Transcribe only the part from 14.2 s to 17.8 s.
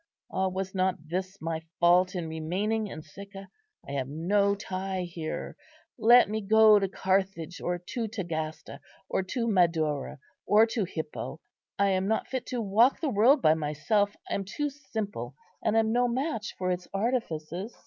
I am too simple, and am no match for its artifices."